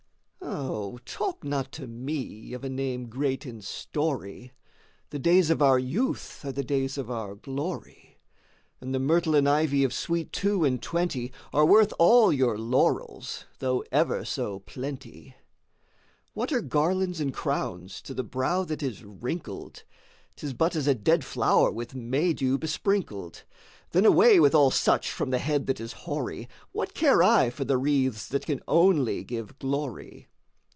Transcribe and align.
Oh, 0.53 0.97
talk 1.05 1.43
not 1.43 1.71
to 1.73 1.87
me 1.87 2.53
of 2.53 2.63
a 2.63 2.69
name 2.69 3.07
great 3.07 3.45
in 3.45 3.61
story— 3.61 4.51
The 5.09 5.17
days 5.19 5.49
of 5.49 5.61
our 5.61 5.79
Youth 5.79 6.43
are 6.43 6.51
the 6.51 6.63
days 6.63 6.97
of 6.97 7.09
our 7.09 7.35
glory; 7.35 8.19
And 8.81 8.93
the 8.93 8.99
myrtle 8.99 9.33
and 9.35 9.47
ivy 9.47 9.83
of 9.83 9.93
sweet 9.93 10.33
two 10.33 10.65
and 10.65 10.81
twenty 10.81 11.31
Are 11.53 11.65
worth 11.65 11.93
all 11.97 12.33
your 12.33 12.57
laurels, 12.57 13.45
though 13.59 13.83
ever 13.91 14.25
so 14.25 14.59
plenty. 14.59 15.35
2. 16.27 16.31
What 16.33 16.51
are 16.51 16.61
garlands 16.61 17.21
and 17.21 17.33
crowns 17.33 18.01
to 18.01 18.13
the 18.13 18.23
brow 18.23 18.63
that 18.63 18.83
is 18.83 19.03
wrinkled? 19.03 19.83
Tis 20.35 20.53
but 20.53 20.75
as 20.75 20.85
a 20.87 20.95
dead 20.95 21.23
flower 21.23 21.71
with 21.71 21.95
May 21.95 22.33
dew 22.33 22.57
besprinkled: 22.57 23.43
Then 23.91 24.05
away 24.05 24.39
with 24.39 24.53
all 24.53 24.71
such 24.71 25.11
from 25.11 25.29
the 25.29 25.39
head 25.39 25.65
that 25.67 25.79
is 25.79 25.93
hoary, 25.93 26.49
What 26.71 26.93
care 26.93 27.23
I 27.23 27.49
for 27.49 27.63
the 27.63 27.77
wreaths 27.77 28.27
that 28.27 28.45
can 28.45 28.61
only 28.67 29.23
give 29.23 29.57
glory? 29.57 30.27